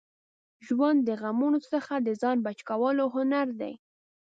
[0.65, 3.73] ژوند د غمونو څخه د ځان بچ کولو هنر دی.